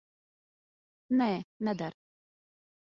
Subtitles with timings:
[1.21, 1.29] Nē,
[1.69, 1.93] neder.